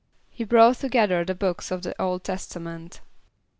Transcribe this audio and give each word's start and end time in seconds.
=He 0.31 0.43
brought 0.45 0.77
together 0.77 1.23
the 1.23 1.35
books 1.35 1.69
of 1.69 1.83
the 1.83 1.93
Old 2.01 2.23
Testament. 2.23 3.01